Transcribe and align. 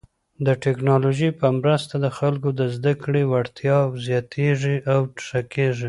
د 0.47 0.47
ټکنالوژۍ 0.63 1.31
په 1.39 1.47
مرسته 1.59 1.93
د 1.99 2.07
خلکو 2.17 2.49
د 2.59 2.61
زده 2.75 2.93
کړې 3.03 3.23
وړتیاوې 3.31 3.97
زیاتېږي 4.07 4.75
او 4.93 4.99
ښه 5.25 5.41
کیږي. 5.53 5.79